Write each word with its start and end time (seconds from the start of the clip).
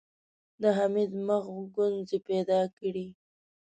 د 0.61 0.63
حميد 0.77 1.11
مخ 1.27 1.43
ګونځې 1.75 2.17
پيدا 2.27 2.59
کړې. 2.77 3.07